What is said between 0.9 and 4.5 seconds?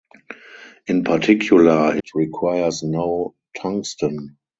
particular it requires no tungsten.